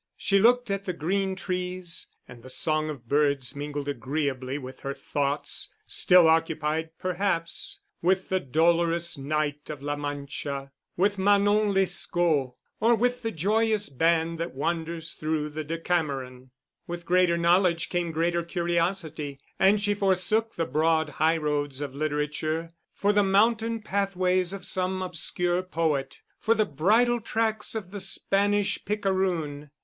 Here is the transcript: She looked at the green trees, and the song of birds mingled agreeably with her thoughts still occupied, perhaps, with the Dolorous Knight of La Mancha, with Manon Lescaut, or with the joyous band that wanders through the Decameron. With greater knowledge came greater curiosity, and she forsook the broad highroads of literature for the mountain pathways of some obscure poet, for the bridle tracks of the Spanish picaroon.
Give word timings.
She 0.17 0.39
looked 0.39 0.71
at 0.71 0.85
the 0.85 0.93
green 0.93 1.35
trees, 1.35 2.07
and 2.27 2.41
the 2.41 2.49
song 2.49 2.89
of 2.89 3.07
birds 3.07 3.55
mingled 3.55 3.87
agreeably 3.87 4.57
with 4.57 4.79
her 4.79 4.95
thoughts 4.95 5.75
still 5.85 6.27
occupied, 6.27 6.89
perhaps, 6.97 7.81
with 8.01 8.29
the 8.29 8.39
Dolorous 8.39 9.15
Knight 9.15 9.69
of 9.69 9.83
La 9.83 9.95
Mancha, 9.95 10.71
with 10.97 11.19
Manon 11.19 11.71
Lescaut, 11.75 12.55
or 12.79 12.95
with 12.95 13.21
the 13.21 13.29
joyous 13.29 13.89
band 13.89 14.39
that 14.39 14.55
wanders 14.55 15.13
through 15.13 15.49
the 15.49 15.63
Decameron. 15.63 16.49
With 16.87 17.05
greater 17.05 17.37
knowledge 17.37 17.89
came 17.89 18.11
greater 18.11 18.41
curiosity, 18.43 19.39
and 19.59 19.79
she 19.79 19.93
forsook 19.93 20.55
the 20.55 20.65
broad 20.65 21.09
highroads 21.19 21.79
of 21.79 21.93
literature 21.93 22.73
for 22.95 23.13
the 23.13 23.21
mountain 23.21 23.83
pathways 23.83 24.51
of 24.51 24.65
some 24.65 25.03
obscure 25.03 25.61
poet, 25.61 26.21
for 26.39 26.55
the 26.55 26.65
bridle 26.65 27.21
tracks 27.21 27.75
of 27.75 27.91
the 27.91 27.99
Spanish 27.99 28.83
picaroon. 28.83 29.69